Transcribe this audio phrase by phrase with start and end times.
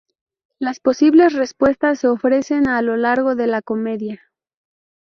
[0.57, 4.19] Las posibles respuestas se ofrecen a lo largo de la comedia.